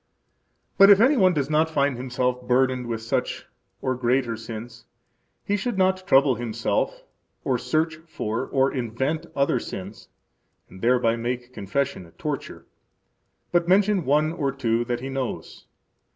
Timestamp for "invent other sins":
8.73-10.09